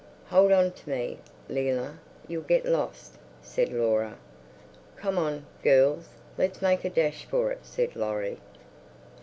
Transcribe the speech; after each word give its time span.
"Hold 0.29 0.51
on 0.51 0.71
to 0.71 0.89
me, 0.89 1.19
Leila; 1.47 1.99
you'll 2.27 2.41
get 2.41 2.65
lost," 2.65 3.19
said 3.43 3.71
Laura. 3.71 4.17
"Come 4.95 5.19
on, 5.19 5.45
girls, 5.61 6.09
let's 6.39 6.59
make 6.59 6.83
a 6.83 6.89
dash 6.89 7.23
for 7.25 7.51
it," 7.51 7.59
said 7.61 7.95
Laurie. 7.95 8.39